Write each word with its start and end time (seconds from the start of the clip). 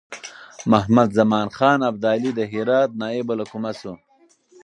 محمدزمان 0.71 1.47
خان 1.57 1.79
ابدالي 1.89 2.31
د 2.35 2.39
هرات 2.51 2.89
نایب 3.01 3.27
الحکومه 3.33 3.71
شو. 3.79 3.93